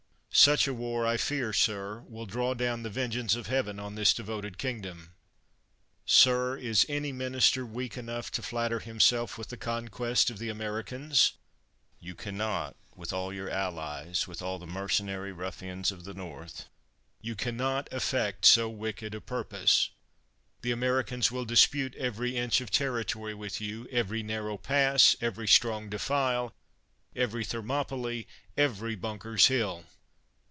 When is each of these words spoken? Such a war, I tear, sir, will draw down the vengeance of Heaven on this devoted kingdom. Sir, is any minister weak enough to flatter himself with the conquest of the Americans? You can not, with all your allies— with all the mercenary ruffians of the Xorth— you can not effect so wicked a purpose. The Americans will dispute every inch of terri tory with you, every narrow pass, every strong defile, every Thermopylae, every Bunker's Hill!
Such 0.33 0.65
a 0.65 0.73
war, 0.73 1.05
I 1.05 1.17
tear, 1.17 1.51
sir, 1.51 2.05
will 2.07 2.25
draw 2.25 2.53
down 2.53 2.81
the 2.81 2.89
vengeance 2.89 3.35
of 3.35 3.47
Heaven 3.47 3.79
on 3.81 3.93
this 3.95 4.13
devoted 4.13 4.57
kingdom. 4.57 5.13
Sir, 6.05 6.55
is 6.57 6.85
any 6.87 7.11
minister 7.11 7.65
weak 7.65 7.97
enough 7.97 8.31
to 8.31 8.41
flatter 8.41 8.79
himself 8.79 9.37
with 9.37 9.49
the 9.49 9.57
conquest 9.57 10.29
of 10.31 10.39
the 10.39 10.47
Americans? 10.47 11.33
You 11.99 12.15
can 12.15 12.37
not, 12.37 12.77
with 12.95 13.11
all 13.11 13.33
your 13.33 13.49
allies— 13.49 14.25
with 14.27 14.41
all 14.41 14.57
the 14.57 14.65
mercenary 14.65 15.33
ruffians 15.33 15.91
of 15.91 16.05
the 16.05 16.13
Xorth— 16.13 16.67
you 17.21 17.35
can 17.35 17.57
not 17.57 17.91
effect 17.91 18.45
so 18.45 18.69
wicked 18.69 19.13
a 19.13 19.19
purpose. 19.21 19.89
The 20.61 20.71
Americans 20.71 21.29
will 21.29 21.45
dispute 21.45 21.93
every 21.97 22.37
inch 22.37 22.61
of 22.61 22.71
terri 22.71 23.05
tory 23.05 23.35
with 23.35 23.59
you, 23.59 23.85
every 23.91 24.23
narrow 24.23 24.57
pass, 24.57 25.13
every 25.19 25.49
strong 25.49 25.89
defile, 25.89 26.55
every 27.17 27.43
Thermopylae, 27.43 28.25
every 28.55 28.95
Bunker's 28.95 29.47
Hill! 29.47 29.85